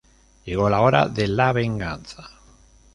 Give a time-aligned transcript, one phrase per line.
[0.45, 2.27] Llegó la hora de la venganza".